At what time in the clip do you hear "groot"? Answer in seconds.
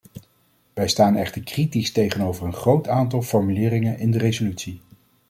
2.53-2.87